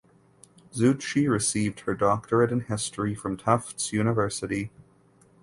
Zutshi 0.73 1.29
received 1.29 1.81
her 1.81 1.93
doctorate 1.93 2.51
in 2.51 2.61
history 2.61 3.13
from 3.13 3.37
Tufts 3.37 3.93
University. 3.93 4.71